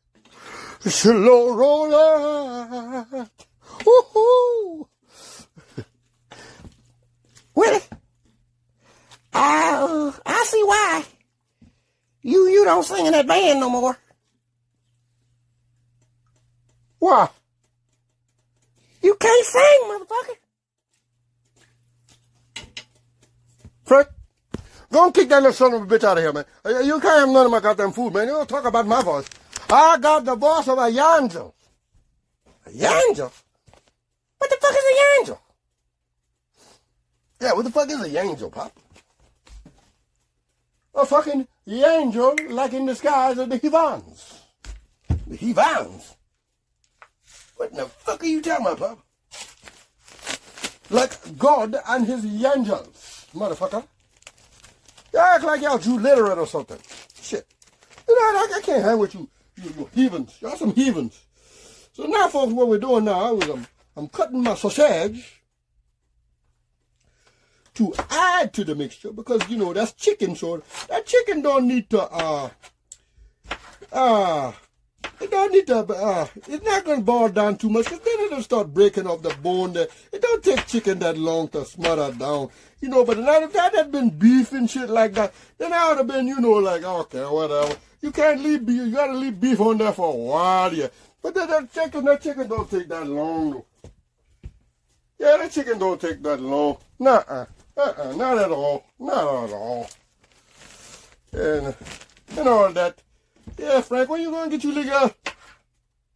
slow 0.86 1.52
roll 1.52 1.94
out. 1.94 3.47
Woohoo! 3.88 4.86
Willie, 7.54 7.80
I, 9.32 10.12
I 10.26 10.44
see 10.46 10.62
why. 10.64 11.04
You 12.22 12.48
you 12.48 12.64
don't 12.64 12.84
sing 12.84 13.06
in 13.06 13.12
that 13.12 13.26
band 13.26 13.60
no 13.60 13.70
more. 13.70 13.96
Why? 16.98 17.28
You 19.02 19.14
can't 19.14 19.46
sing, 19.46 19.80
motherfucker. 19.84 20.36
Frank, 23.84 24.08
go 24.92 25.04
and 25.06 25.14
kick 25.14 25.28
that 25.30 25.36
little 25.42 25.52
son 25.52 25.72
of 25.74 25.82
a 25.82 25.86
bitch 25.86 26.04
out 26.04 26.18
of 26.18 26.24
here, 26.24 26.32
man. 26.32 26.44
Uh, 26.64 26.80
You 26.80 27.00
can't 27.00 27.20
have 27.20 27.28
none 27.28 27.46
of 27.46 27.52
my 27.52 27.60
goddamn 27.60 27.92
food, 27.92 28.12
man. 28.12 28.26
You 28.26 28.34
don't 28.34 28.48
talk 28.48 28.64
about 28.66 28.86
my 28.86 29.02
voice. 29.02 29.28
I 29.70 29.98
got 29.98 30.24
the 30.24 30.34
voice 30.36 30.68
of 30.68 30.78
a 30.78 30.86
angel. 30.88 31.54
A 32.66 33.02
angel? 33.08 33.32
What 34.38 34.50
the 34.50 34.56
fuck 34.60 34.72
is 34.72 34.84
a 34.84 35.20
angel? 35.20 35.40
Yeah, 37.40 37.52
what 37.52 37.64
the 37.64 37.70
fuck 37.70 37.90
is 37.90 38.00
a 38.00 38.20
angel, 38.20 38.50
Pop? 38.50 38.76
A 40.94 41.06
fucking 41.06 41.46
angel 41.68 42.36
like 42.48 42.72
in 42.72 42.86
the 42.86 42.94
skies 42.94 43.38
of 43.38 43.50
the 43.50 43.58
heavens. 43.58 44.42
The 45.26 45.36
heavens? 45.36 46.16
What 47.56 47.70
in 47.70 47.76
the 47.76 47.86
fuck 47.86 48.22
are 48.22 48.26
you 48.26 48.42
talking 48.42 48.66
about, 48.66 48.78
Pop? 48.78 48.98
Like 50.90 51.38
God 51.38 51.76
and 51.86 52.06
his 52.06 52.24
angels, 52.24 53.26
motherfucker. 53.34 53.86
You 55.12 55.18
act 55.18 55.44
like 55.44 55.62
y'all 55.62 55.78
Jew 55.78 55.98
literate 55.98 56.38
or 56.38 56.46
something. 56.46 56.78
Shit. 57.20 57.46
You 58.08 58.14
know, 58.14 58.38
I, 58.38 58.52
I 58.56 58.60
can't 58.62 58.84
hang 58.84 58.98
with 58.98 59.14
you, 59.14 59.28
you, 59.56 59.70
you 59.76 59.90
heathens. 59.94 60.36
Y'all 60.40 60.56
some 60.56 60.74
heathens. 60.74 61.20
So 61.92 62.04
now, 62.04 62.28
folks, 62.28 62.52
what 62.52 62.68
we're 62.68 62.78
doing 62.78 63.04
now 63.04 63.36
is 63.36 63.48
I'm, 63.48 63.66
I'm 63.98 64.08
cutting 64.08 64.44
my 64.44 64.54
sausage 64.54 65.42
to 67.74 67.92
add 68.10 68.52
to 68.54 68.62
the 68.62 68.76
mixture 68.76 69.12
because 69.12 69.48
you 69.48 69.56
know 69.56 69.72
that's 69.72 69.92
chicken 69.92 70.36
so 70.36 70.62
that 70.88 71.04
chicken 71.04 71.42
don't 71.42 71.66
need 71.66 71.90
to 71.90 72.02
uh 72.02 72.48
uh 73.92 74.52
it 75.20 75.32
don't 75.32 75.52
need 75.52 75.66
to 75.66 75.78
uh 75.78 76.26
it's 76.46 76.64
not 76.64 76.84
gonna 76.84 77.00
boil 77.00 77.28
down 77.28 77.56
too 77.56 77.68
much 77.68 77.86
because 77.86 77.98
then 77.98 78.20
it'll 78.26 78.42
start 78.42 78.72
breaking 78.72 79.08
off 79.08 79.20
the 79.22 79.34
bone 79.42 79.72
there. 79.72 79.88
It 80.12 80.22
don't 80.22 80.44
take 80.44 80.64
chicken 80.66 81.00
that 81.00 81.18
long 81.18 81.48
to 81.48 81.64
smother 81.64 82.12
down. 82.12 82.50
You 82.80 82.90
know, 82.90 83.04
but 83.04 83.18
if 83.18 83.52
that 83.52 83.74
had 83.74 83.90
been 83.90 84.10
beef 84.10 84.52
and 84.52 84.70
shit 84.70 84.88
like 84.88 85.14
that, 85.14 85.34
then 85.58 85.72
I 85.72 85.88
would 85.88 85.98
have 85.98 86.06
been, 86.06 86.28
you 86.28 86.40
know, 86.40 86.52
like 86.52 86.84
okay, 86.84 87.24
whatever. 87.24 87.76
You 88.00 88.12
can't 88.12 88.40
leave 88.40 88.64
beef 88.64 88.76
you 88.76 88.92
gotta 88.92 89.14
leave 89.14 89.40
beef 89.40 89.60
on 89.60 89.78
there 89.78 89.92
for 89.92 90.12
a 90.12 90.16
while, 90.16 90.72
yeah. 90.72 90.88
But 91.20 91.34
that, 91.34 91.48
that 91.48 91.72
chicken 91.72 92.04
that 92.04 92.22
chicken 92.22 92.48
don't 92.48 92.70
take 92.70 92.88
that 92.88 93.06
long 93.06 93.50
though. 93.50 93.66
Yeah, 95.18 95.36
that 95.38 95.50
chicken 95.50 95.78
don't 95.78 96.00
take 96.00 96.22
that 96.22 96.40
long. 96.40 96.78
Nuh-uh. 96.98 97.46
Uh-uh, 97.76 98.12
not 98.14 98.38
at 98.38 98.50
all. 98.50 98.84
Not 98.98 99.44
at 99.44 99.52
all. 99.52 99.88
And, 101.32 101.74
and 102.36 102.48
all 102.48 102.72
that. 102.72 103.02
Yeah, 103.58 103.80
Frank, 103.80 104.08
when 104.08 104.22
you 104.22 104.30
going 104.30 104.50
to 104.50 104.56
get 104.56 104.64
you 104.64 104.72
liquor? 104.72 105.14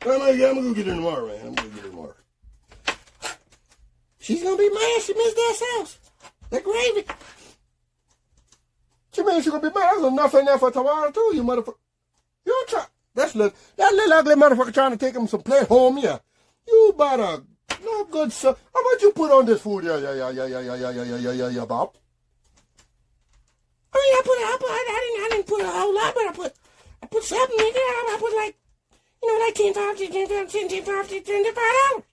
I'm 0.04 0.18
gonna, 0.18 0.32
I'm 0.32 0.38
gonna 0.38 0.62
go 0.62 0.74
get 0.74 0.88
it 0.88 0.94
tomorrow, 0.94 1.28
man. 1.28 1.46
I'm 1.46 1.54
gonna 1.54 1.68
get 1.68 1.84
it 1.84 1.90
tomorrow. 1.90 2.14
She's 4.18 4.42
gonna 4.42 4.56
be 4.56 4.68
mad 4.68 5.02
she 5.02 5.14
missed 5.14 5.36
that 5.36 5.56
sauce. 5.58 5.98
That 6.50 6.64
gravy. 6.64 7.04
She 9.12 9.22
mean 9.22 9.42
she 9.42 9.50
gonna 9.50 9.62
be 9.62 9.78
mad? 9.78 9.92
There's 9.92 10.12
enough 10.12 10.34
in 10.34 10.44
there 10.44 10.58
for 10.58 10.70
tomorrow 10.70 11.10
too, 11.10 11.32
you 11.34 11.44
motherfucker. 11.44 11.74
You 12.44 12.64
try. 12.68 12.84
That's 13.14 13.34
little, 13.34 13.56
that 13.76 13.92
little 13.92 14.12
ugly 14.12 14.34
motherfucker 14.34 14.74
trying 14.74 14.90
to 14.90 14.96
take 14.96 15.14
him 15.14 15.28
some 15.28 15.42
plate 15.42 15.68
home, 15.68 15.98
yeah. 15.98 16.18
You 16.66 16.94
better 16.98 17.42
no 17.84 18.04
good, 18.04 18.32
sir. 18.32 18.54
How 18.74 18.82
much 18.82 19.02
you 19.02 19.12
put 19.12 19.30
on 19.30 19.46
this 19.46 19.60
food? 19.60 19.84
Yeah, 19.84 19.98
yeah, 19.98 20.14
yeah, 20.14 20.30
yeah, 20.30 20.46
yeah, 20.46 20.60
yeah, 20.60 20.74
yeah, 20.76 20.90
yeah, 20.90 21.02
yeah, 21.04 21.16
yeah, 21.16 21.32
yeah, 21.32 21.48
yeah, 21.48 21.64
Bob. 21.64 21.94
I 23.94 23.98
mean, 23.98 24.14
I 24.14 24.22
put, 24.24 24.38
I 24.38 24.56
put, 24.58 24.70
I, 24.70 25.00
didn't, 25.04 25.24
I 25.24 25.28
didn't 25.36 25.46
put 25.46 25.60
a 25.60 25.70
whole 25.70 25.94
lot, 25.94 26.14
but 26.14 26.26
I 26.28 26.32
put, 26.32 26.54
I 27.02 27.06
put 27.06 27.22
something 27.24 27.58
in 27.58 27.72
there. 27.72 27.82
I, 27.82 28.14
I 28.14 28.16
put 28.18 28.34
like, 28.36 28.56
you 29.22 29.28
know, 29.38 29.44
like 29.44 29.54
10, 29.54 29.74
5, 29.74 29.98
10, 29.98 30.28
10, 30.28 30.48
10, 30.48 30.68
10, 30.68 30.84
5, 30.84 31.08
10, 31.08 31.22
10, 31.24 31.44
5 31.44 31.54
dollars. 31.54 32.04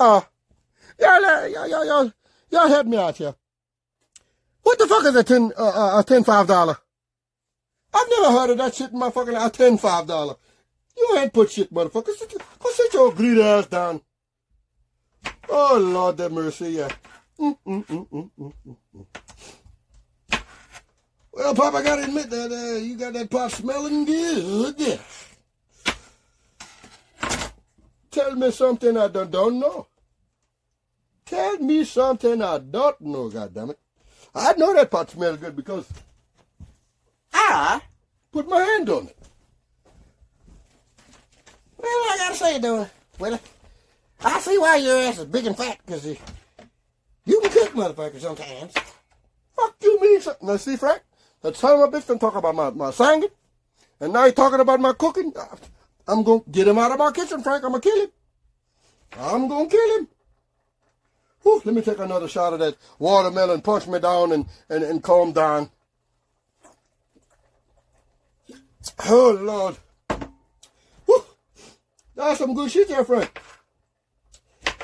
Uh, 0.00 0.20
y'all, 0.98 1.24
uh, 1.24 1.46
y'all, 1.46 1.68
y'all, 1.68 1.84
y'all, 1.84 2.12
y'all 2.50 2.68
help 2.68 2.86
me 2.86 2.96
out 2.96 3.16
here. 3.18 3.34
What 4.62 4.78
the 4.78 4.86
fuck 4.86 5.04
is 5.04 5.16
a 5.16 5.24
ten, 5.24 5.52
uh, 5.58 5.96
uh, 5.96 6.00
a 6.00 6.04
ten 6.04 6.24
five 6.24 6.46
dollar? 6.46 6.76
I've 7.92 8.08
never 8.10 8.30
heard 8.30 8.50
of 8.50 8.58
that 8.58 8.74
shit 8.74 8.92
in 8.92 8.98
my 8.98 9.10
fucking 9.10 9.34
life. 9.34 9.52
A 9.52 9.56
ten 9.56 9.78
five 9.78 10.06
dollar. 10.06 10.36
You 10.96 11.16
ain't 11.18 11.32
put 11.32 11.50
shit, 11.50 11.72
motherfucker. 11.72 12.12
Sit, 12.14 12.34
go 12.58 12.70
sit 12.70 12.94
your 12.94 13.12
greedy 13.12 13.42
ass 13.42 13.66
down. 13.66 14.00
Oh 15.48 15.78
Lord, 15.78 16.18
have 16.18 16.32
mercy, 16.32 16.70
yeah. 16.70 16.88
Mm, 17.38 17.56
mm, 17.66 17.86
mm, 17.86 18.08
mm, 18.10 18.30
mm, 18.38 18.54
mm. 18.66 19.06
Well, 21.32 21.54
Pop, 21.54 21.74
I 21.74 21.82
gotta 21.82 22.04
admit 22.04 22.28
that 22.30 22.52
uh, 22.52 22.78
you 22.78 22.96
got 22.96 23.12
that 23.14 23.30
pot 23.30 23.50
smelling 23.52 24.04
good. 24.04 25.00
Tell 28.10 28.34
me 28.34 28.50
something 28.50 28.96
I 28.96 29.08
don't, 29.08 29.30
don't 29.30 29.60
know. 29.60 29.86
Tell 31.24 31.58
me 31.58 31.84
something 31.84 32.42
I 32.42 32.58
don't 32.58 33.00
know, 33.00 33.30
goddammit. 33.30 33.76
I 34.34 34.52
know 34.54 34.74
that 34.74 34.90
pot 34.90 35.10
smells 35.10 35.38
good 35.38 35.56
because 35.56 35.86
I, 37.32 37.80
put 38.32 38.48
my 38.48 38.60
hand 38.60 38.90
on 38.90 39.06
it. 39.08 39.19
Well, 41.82 42.12
I 42.12 42.16
gotta 42.18 42.34
say 42.36 42.58
though, 42.58 42.88
Willie. 43.18 43.38
I 44.22 44.40
see 44.40 44.58
why 44.58 44.76
your 44.76 44.98
ass 44.98 45.18
is 45.18 45.24
big 45.24 45.46
and 45.46 45.56
fat, 45.56 45.78
because 45.84 46.06
you, 46.06 47.40
can 47.40 47.50
cook 47.50 47.72
motherfuckers 47.72 48.20
sometimes. 48.20 48.74
Fuck 49.56 49.76
you 49.82 50.00
mean 50.00 50.20
something. 50.20 50.46
Now 50.46 50.56
see, 50.56 50.76
Frank, 50.76 51.02
that 51.42 51.56
son 51.56 51.80
of 51.80 51.92
a 51.92 51.96
bitch 51.96 52.06
been 52.06 52.18
talking 52.18 52.38
about 52.38 52.54
my, 52.54 52.70
my 52.70 52.90
singing, 52.90 53.30
and 53.98 54.12
now 54.12 54.26
he's 54.26 54.34
talking 54.34 54.60
about 54.60 54.80
my 54.80 54.92
cooking. 54.92 55.32
I'm 56.06 56.22
gonna 56.22 56.42
get 56.50 56.68
him 56.68 56.78
out 56.78 56.92
of 56.92 56.98
my 56.98 57.12
kitchen, 57.12 57.42
Frank. 57.42 57.64
I'm 57.64 57.70
gonna 57.70 57.80
kill 57.80 58.02
him. 58.02 58.10
I'm 59.18 59.48
gonna 59.48 59.68
kill 59.68 59.98
him. 59.98 60.08
Whew, 61.42 61.62
let 61.64 61.74
me 61.74 61.82
take 61.82 61.98
another 61.98 62.28
shot 62.28 62.52
of 62.52 62.58
that 62.58 62.76
watermelon, 62.98 63.62
punch 63.62 63.86
me 63.86 63.98
down 63.98 64.32
and, 64.32 64.46
and, 64.68 64.84
and 64.84 65.02
calm 65.02 65.32
down. 65.32 65.70
Oh, 69.08 69.38
Lord. 69.40 69.76
That's 72.20 72.38
some 72.38 72.52
good 72.52 72.70
shit 72.70 72.86
there, 72.86 73.02
Frank. 73.02 73.40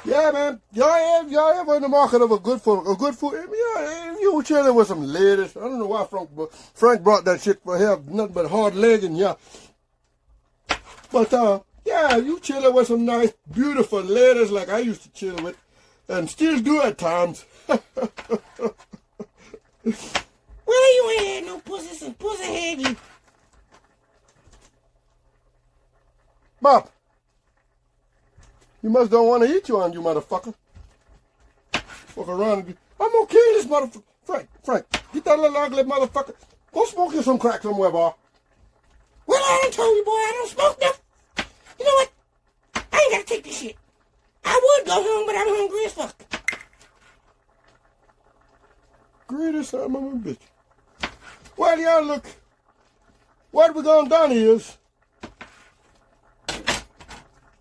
Yeah, 0.07 0.31
man. 0.33 0.61
Y'all 0.73 1.21
ever, 1.21 1.29
y'all 1.29 1.53
ever 1.53 1.77
in 1.77 1.83
the 1.83 1.89
market 1.89 2.23
of 2.23 2.31
a 2.31 2.39
good 2.39 2.63
food, 2.63 2.91
a 2.91 2.95
good 2.95 3.15
food? 3.15 3.35
Yeah, 3.35 4.17
you 4.19 4.35
were 4.35 4.43
chilling 4.43 4.75
with 4.75 4.89
some 4.89 5.03
ladies. 5.03 5.55
I 5.55 5.61
don't 5.61 5.79
know 5.79 5.87
why 5.87 6.07
Frank, 6.07 6.31
Frank 6.73 7.03
brought 7.03 7.27
that 7.27 7.43
shit 7.43 7.61
for 7.63 7.77
him. 7.77 8.07
Nothing 8.09 8.33
but 8.33 8.49
hard 8.49 8.75
legging, 8.75 9.17
yeah. 9.17 9.35
But, 11.13 11.35
uh, 11.35 11.61
yeah, 11.85 12.17
you 12.17 12.41
chilling 12.41 12.75
with 12.75 12.87
some 12.87 13.05
nice, 13.05 13.35
beautiful 13.53 14.01
ladies 14.01 14.51
like 14.51 14.71
I 14.71 14.79
used 14.79 15.03
to 15.03 15.11
chill 15.11 15.37
with 15.43 15.59
and 16.09 16.31
still 16.31 16.59
do 16.61 16.81
at 16.81 16.97
times. 16.97 17.45
Well, 20.69 20.95
you 20.95 21.39
at? 21.39 21.45
no 21.45 21.61
pussy 21.61 22.45
had 22.45 22.81
you. 22.81 22.97
Bob, 26.61 26.91
you 28.87 28.93
must 28.93 29.11
don't 29.11 29.27
want 29.27 29.43
to 29.43 29.53
eat 29.53 29.69
you 29.69 29.81
on 29.81 29.93
you 29.93 30.01
motherfucker. 30.01 30.55
Fuck 31.73 32.29
around. 32.29 32.77
I'm 33.01 33.11
gonna 33.11 33.27
kill 33.27 33.53
this 33.55 33.67
motherfucker. 33.67 34.05
Frank, 34.23 34.49
Frank, 34.63 34.87
get 35.13 35.25
that 35.25 35.41
little 35.41 35.57
ugly 35.57 35.83
motherfucker. 35.83 36.37
Go 36.73 36.85
smoke 36.85 37.13
you 37.13 37.21
some 37.21 37.37
crack 37.37 37.63
somewhere, 37.63 37.91
boy. 37.91 38.13
Well, 39.27 39.43
I 39.43 39.59
done 39.63 39.73
told 39.73 39.97
you, 39.97 40.05
boy, 40.05 40.13
I 40.13 40.33
don't 40.35 40.51
smoke 40.51 40.79
no. 40.81 40.93
You 41.81 41.85
know 41.85 41.95
what? 41.95 42.13
I 42.77 43.01
ain't 43.03 43.13
gotta 43.13 43.25
take 43.25 43.43
this 43.43 43.59
shit. 43.59 43.77
I 44.45 44.55
would 44.63 44.87
go 44.87 44.93
home, 44.93 45.27
but 45.27 45.35
I'm 45.35 45.49
hungry 45.49 45.85
as 45.87 45.93
fuck. 45.93 46.15
Greatest 49.27 49.71
son 49.71 49.81
of 49.81 49.95
a 49.97 50.17
bitch. 50.17 50.39
Well, 51.57 51.77
y'all 51.81 52.05
look. 52.05 52.25
What 53.51 53.75
we're 53.75 53.83
gonna 53.83 54.09
done 54.09 54.31
is 54.31 54.79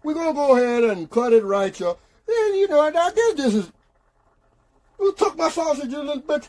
we're 0.05 0.13
gonna 0.13 0.33
go 0.33 0.55
ahead 0.55 0.83
and 0.83 1.09
cut 1.09 1.33
it 1.33 1.43
right, 1.43 1.77
y'all. 1.79 1.97
And 2.27 2.55
you 2.55 2.67
know, 2.67 2.79
I 2.79 2.91
guess 2.91 3.33
this 3.33 3.55
is. 3.55 3.71
We 4.99 5.11
took 5.13 5.35
my 5.35 5.49
sausage 5.49 5.91
a 5.93 5.99
little 5.99 6.19
bit. 6.19 6.47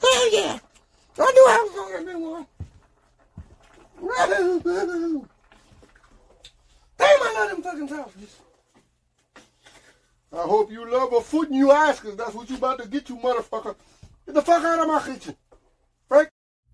Hell 0.00 0.32
yeah. 0.32 0.58
I 1.18 1.32
knew 1.32 1.46
I 1.48 1.68
was 1.68 1.72
gonna 1.74 2.04
get 2.04 2.20
one. 2.20 2.46
Damn, 6.98 7.22
I 7.22 7.34
love 7.34 7.50
them 7.50 7.62
fucking 7.62 7.88
sausages. 7.88 8.36
I 10.32 10.42
hope 10.42 10.70
you 10.70 10.88
love 10.88 11.12
a 11.12 11.20
foot 11.20 11.48
in 11.48 11.56
your 11.56 11.74
ass, 11.74 12.00
cause 12.00 12.16
that's 12.16 12.32
what 12.32 12.48
you 12.48 12.56
about 12.56 12.80
to 12.80 12.88
get, 12.88 13.08
you 13.08 13.16
motherfucker. 13.16 13.74
Get 14.24 14.36
the 14.36 14.42
fuck 14.42 14.64
out 14.64 14.78
of 14.78 14.86
my 14.86 15.02
kitchen. 15.04 15.36
Frank? 16.08 16.30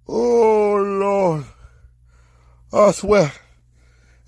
Oh, 0.06 0.76
Lord. 0.76 1.44
I 2.72 2.92
swear. 2.92 3.32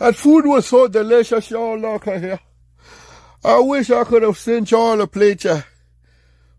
That 0.00 0.16
food 0.16 0.46
was 0.46 0.66
so 0.66 0.88
delicious, 0.88 1.50
y'all 1.50 1.78
look 1.78 2.06
here. 2.06 2.40
I 3.44 3.60
wish 3.60 3.90
I 3.90 4.02
could 4.04 4.22
have 4.22 4.38
sent 4.38 4.70
y'all 4.70 4.98
a 4.98 5.06
plate, 5.06 5.44
yeah. 5.44 5.60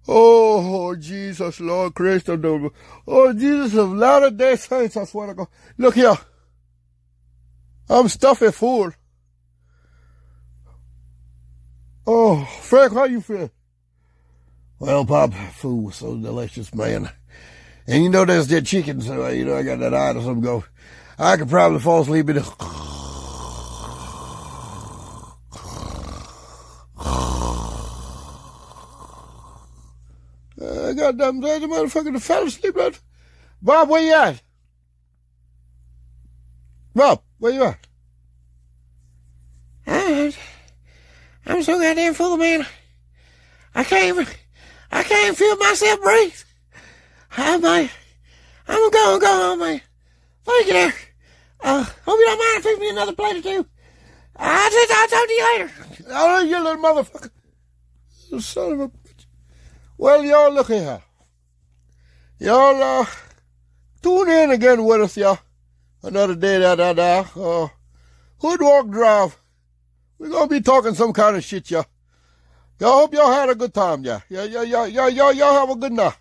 Oh, 0.08 0.96
Jesus, 0.96 1.60
Lord 1.60 1.96
Christ 1.96 2.30
oh, 2.30 3.34
Jesus 3.34 3.74
of 3.74 3.94
Latter-day 3.94 4.58
Saints, 4.58 4.96
I 4.96 5.06
swear 5.06 5.28
to 5.28 5.34
God. 5.34 5.48
Look 5.80 5.96
here. 5.96 6.16
I'm 7.90 8.10
stuffy 8.10 8.52
full. 8.52 8.92
Oh, 12.06 12.46
Frank, 12.62 12.94
how 12.94 13.06
you 13.06 13.22
feel? 13.22 13.50
Well, 14.78 15.04
Pop, 15.04 15.34
food 15.34 15.86
was 15.86 15.96
so 15.96 16.16
delicious, 16.16 16.76
man. 16.76 17.10
And 17.88 18.04
you 18.04 18.12
know 18.12 18.24
there's 18.24 18.48
that 18.50 18.68
chicken, 18.68 19.02
so, 19.02 19.30
you 19.30 19.46
know, 19.46 19.58
I 19.58 19.64
got 19.64 19.80
that 19.80 19.96
eye 19.96 20.12
or 20.12 20.22
something 20.22 20.42
go. 20.42 20.64
I 21.18 21.38
could 21.38 21.50
probably 21.50 21.80
fall 21.80 22.02
asleep 22.02 22.30
in 22.30 22.36
the... 22.36 22.78
Goddamn, 31.18 31.42
the 31.42 31.68
motherfucker 31.68 32.22
fell 32.22 32.48
asleep, 32.48 32.76
man. 32.76 32.94
Bob, 33.62 33.90
where 33.90 34.02
you 34.02 34.14
at? 34.14 34.42
Bob, 36.96 37.22
where 37.38 37.52
you 37.52 37.64
at? 37.64 37.88
Alright. 39.88 40.38
I'm 41.46 41.64
so 41.64 41.80
goddamn 41.80 42.14
full, 42.14 42.38
man. 42.38 42.66
I 43.76 43.84
can't 43.84 44.08
even, 44.08 44.28
I 44.92 45.04
can't 45.04 45.38
feel 45.38 45.56
myself 45.58 46.02
breathe. 46.02 46.36
I 47.38 47.58
might, 47.58 47.92
I'm 48.68 48.78
gonna 48.78 48.92
go 48.92 49.14
and 49.14 49.22
go 49.22 49.28
home, 49.28 49.60
man. 49.60 49.82
Thank 50.44 50.68
you 50.68 50.74
there. 50.74 50.94
Uh, 51.62 51.84
hope 51.84 52.20
you 52.20 52.26
don't 52.26 52.40
mind 52.40 52.60
if 52.60 52.66
you 52.66 52.80
me 52.80 52.90
another 52.90 53.14
plate 53.14 53.38
or 53.38 53.42
two. 53.42 53.66
I'll, 54.36 54.72
just, 54.72 54.92
I'll 54.92 55.08
talk 55.08 55.28
to 55.28 55.34
you 55.34 55.54
later. 55.54 55.72
Oh, 56.10 56.42
you 56.42 56.64
little 56.64 56.82
motherfucker. 56.82 57.30
You 58.30 58.40
son 58.40 58.74
of 58.74 58.80
a. 58.82 58.92
Well, 60.02 60.26
y'all 60.26 60.52
look 60.52 60.70
here. 60.70 61.00
Y'all, 62.40 62.82
uh, 62.82 63.06
tune 64.02 64.30
in 64.32 64.50
again 64.50 64.84
with 64.84 65.02
us, 65.02 65.16
y'all. 65.16 65.38
Another 66.02 66.34
day, 66.34 66.58
da, 66.58 66.74
da, 66.74 66.92
da. 66.94 67.20
Uh, 67.36 67.68
Hood 68.40 68.62
Walk 68.62 68.90
Drive. 68.90 69.38
We're 70.18 70.30
gonna 70.32 70.48
be 70.48 70.60
talking 70.60 70.96
some 70.96 71.14
kind 71.14 71.36
of 71.36 71.44
shit, 71.44 71.70
y'all. 71.70 71.86
Y'all 72.80 72.98
hope 73.02 73.14
y'all 73.14 73.32
had 73.32 73.50
a 73.50 73.54
good 73.54 73.76
time. 73.76 74.04
Yeah, 74.04 74.22
yeah, 74.28 74.46
yeah, 74.46 74.64
yeah, 74.64 75.08
y'all, 75.08 75.34
y'all 75.34 75.54
have 75.54 75.70
a 75.70 75.76
good 75.76 75.94
night. 75.94 76.18